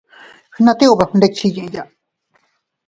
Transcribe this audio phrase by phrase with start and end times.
[0.61, 1.83] Ngaʼa ti ubekundikchi yiya.